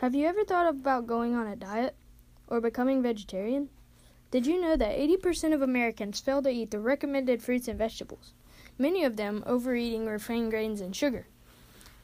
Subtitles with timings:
[0.00, 1.94] Have you ever thought about going on a diet
[2.48, 3.68] or becoming vegetarian?
[4.32, 8.32] Did you know that 80% of Americans fail to eat the recommended fruits and vegetables?
[8.76, 11.28] Many of them overeating refined grains and sugar.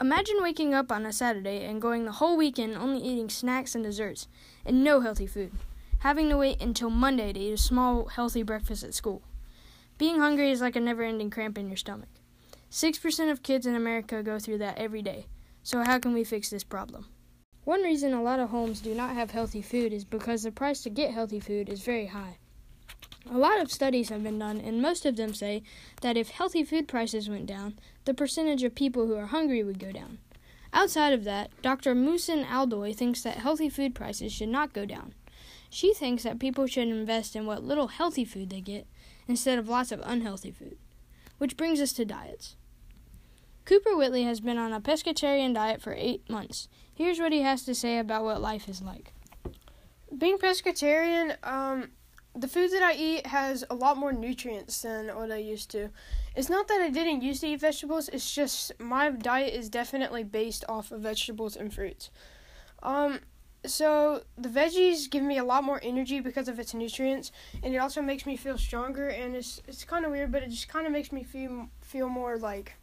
[0.00, 3.84] Imagine waking up on a Saturday and going the whole weekend only eating snacks and
[3.84, 4.28] desserts
[4.64, 5.52] and no healthy food,
[5.98, 9.20] having to wait until Monday to eat a small, healthy breakfast at school.
[10.02, 12.08] Being hungry is like a never ending cramp in your stomach.
[12.72, 15.28] 6% of kids in America go through that every day.
[15.62, 17.06] So, how can we fix this problem?
[17.62, 20.82] One reason a lot of homes do not have healthy food is because the price
[20.82, 22.38] to get healthy food is very high.
[23.30, 25.62] A lot of studies have been done, and most of them say
[26.00, 29.78] that if healthy food prices went down, the percentage of people who are hungry would
[29.78, 30.18] go down.
[30.72, 31.94] Outside of that, Dr.
[31.94, 35.14] Musin Aldoy thinks that healthy food prices should not go down.
[35.72, 38.86] She thinks that people should invest in what little healthy food they get
[39.26, 40.76] instead of lots of unhealthy food.
[41.38, 42.56] Which brings us to diets.
[43.64, 46.68] Cooper Whitley has been on a pescatarian diet for eight months.
[46.94, 49.14] Here's what he has to say about what life is like.
[50.16, 51.92] Being pescatarian, um,
[52.36, 55.88] the food that I eat has a lot more nutrients than what I used to.
[56.36, 60.22] It's not that I didn't used to eat vegetables, it's just my diet is definitely
[60.22, 62.10] based off of vegetables and fruits.
[62.82, 63.20] Um,
[63.72, 67.78] so the veggies give me a lot more energy because of its nutrients, and it
[67.78, 69.08] also makes me feel stronger.
[69.08, 72.08] And it's it's kind of weird, but it just kind of makes me feel feel
[72.08, 72.74] more like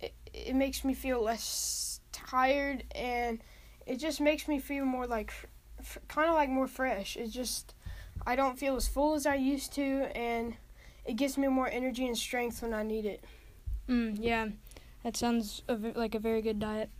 [0.00, 3.40] it, it makes me feel less tired, and
[3.86, 5.32] it just makes me feel more like
[5.80, 7.16] f- kind of like more fresh.
[7.16, 7.74] It just
[8.26, 10.54] I don't feel as full as I used to, and
[11.04, 13.24] it gives me more energy and strength when I need it.
[13.88, 14.48] Mm, yeah,
[15.06, 16.90] that sounds like a very good diet.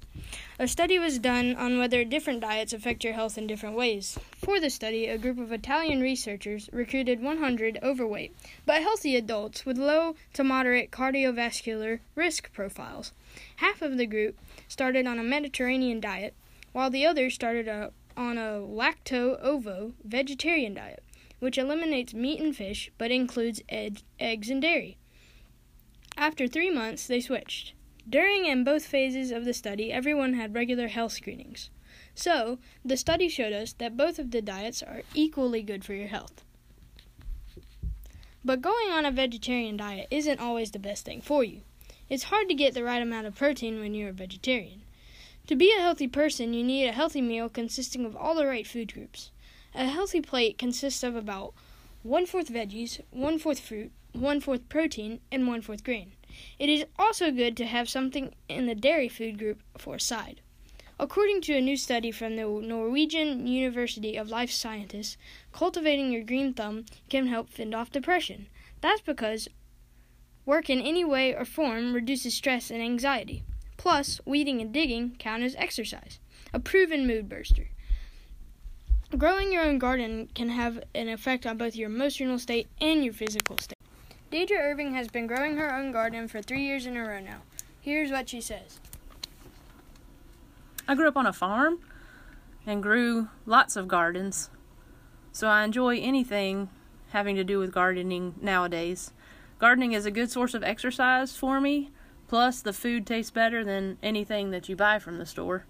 [0.61, 4.17] A study was done on whether different diets affect your health in different ways.
[4.37, 8.33] For the study, a group of Italian researchers recruited 100 overweight
[8.65, 13.13] but healthy adults with low to moderate cardiovascular risk profiles.
[13.57, 16.35] Half of the group started on a Mediterranean diet,
[16.71, 21.03] while the others started a, on a lacto ovo vegetarian diet,
[21.41, 24.97] which eliminates meat and fish but includes ed- eggs and dairy.
[26.17, 27.73] After three months, they switched.
[28.09, 31.71] During and both phases of the study, everyone had regular health screenings.
[32.15, 36.09] So, the study showed us that both of the diets are equally good for your
[36.09, 36.45] health.
[38.45, 41.63] But going on a vegetarian diet isn't always the best thing for you.
[42.09, 44.83] It's hard to get the right amount of protein when you're a vegetarian.
[45.49, 48.67] To be a healthy person, you need a healthy meal consisting of all the right
[48.67, 49.31] food groups.
[49.75, 51.55] A healthy plate consists of about
[52.05, 56.13] one fourth veggies, one fourth fruit, one fourth protein, and one fourth grain.
[56.59, 60.41] It is also good to have something in the dairy food group for a side.
[60.99, 65.19] According to a new study from the Norwegian University of Life Sciences,
[65.53, 68.47] cultivating your green thumb can help fend off depression.
[68.81, 69.49] That's because
[70.47, 73.43] work in any way or form reduces stress and anxiety.
[73.77, 76.19] Plus, weeding and digging count as exercise,
[76.55, 77.69] a proven mood booster.
[79.17, 83.13] Growing your own garden can have an effect on both your emotional state and your
[83.13, 83.76] physical state.
[84.31, 87.43] Deidre Irving has been growing her own garden for three years in a row now.
[87.81, 88.81] Here's what she says
[90.89, 91.79] I grew up on a farm
[92.67, 94.51] and grew lots of gardens,
[95.31, 96.69] so I enjoy anything
[97.11, 99.13] having to do with gardening nowadays.
[99.61, 101.91] Gardening is a good source of exercise for me,
[102.27, 105.67] plus, the food tastes better than anything that you buy from the store.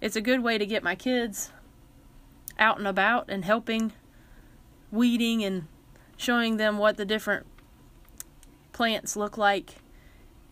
[0.00, 1.50] It's a good way to get my kids
[2.58, 3.92] out and about and helping
[4.92, 5.66] weeding and
[6.16, 7.46] showing them what the different
[8.72, 9.76] plants look like.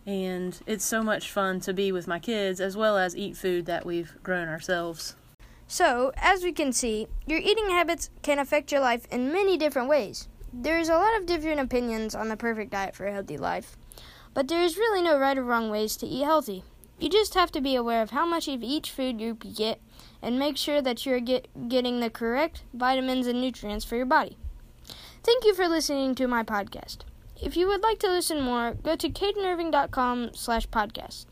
[0.06, 3.66] And it's so much fun to be with my kids as well as eat food
[3.66, 5.14] that we've grown ourselves.
[5.68, 9.88] So, as we can see, your eating habits can affect your life in many different
[9.88, 10.28] ways.
[10.52, 13.76] There's a lot of different opinions on the perfect diet for a healthy life,
[14.34, 16.62] but there is really no right or wrong ways to eat healthy.
[16.98, 19.80] You just have to be aware of how much of each food group you get
[20.20, 24.36] and make sure that you're get, getting the correct vitamins and nutrients for your body.
[25.25, 26.98] Thank you for listening to my podcast.
[27.41, 31.27] If you would like to listen more, go to cadenirving.com slash podcasts.